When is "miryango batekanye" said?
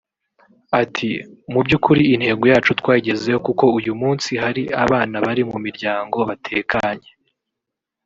5.65-7.09